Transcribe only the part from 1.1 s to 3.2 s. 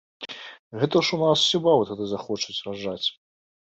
ж у нас усе бабы тады захочуць раджаць!